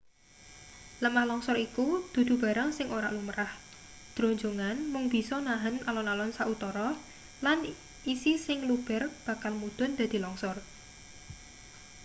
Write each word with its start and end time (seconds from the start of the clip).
lemah 1.03 1.25
longsor 1.29 1.57
iku 1.67 1.87
dudu 2.13 2.33
barang 2.43 2.69
sing 2.77 2.87
ora 2.97 3.09
lumrah 3.17 3.51
dronjongan 4.15 4.77
mung 4.93 5.05
bisa 5.13 5.35
nahen 5.47 5.75
alon-alon 5.89 6.31
sautara 6.37 6.89
lan 7.45 7.59
isi 8.13 8.33
sing 8.45 8.59
luber 8.69 9.01
bakal 9.27 9.53
mudhun 9.61 9.91
dadi 9.99 10.17
longsor 10.23 10.55